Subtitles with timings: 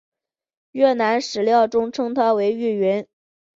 [0.71, 3.05] 越南史料中称她为玉云。